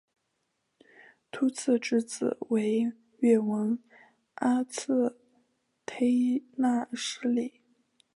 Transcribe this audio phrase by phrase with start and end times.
[1.31, 3.77] 秃剌之子为越王
[4.33, 5.13] 阿剌
[5.85, 7.61] 忒纳失里。